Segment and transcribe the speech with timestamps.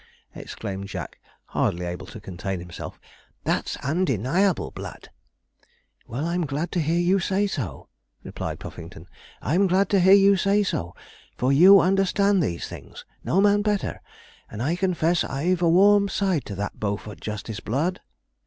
[0.33, 1.19] exclaimed Jack
[1.49, 2.99] hardly able to contain himself;
[3.43, 5.11] 'that's undeniable blood.'
[6.07, 7.87] 'Well, I'm glad to hear you say so,'
[8.23, 9.07] replied Puffington.
[9.43, 10.95] 'I'm glad to hear you say so,
[11.37, 14.01] for you understand these things no man better;
[14.49, 17.99] and I confess I've a warm side to that Beaufort Justice blood.'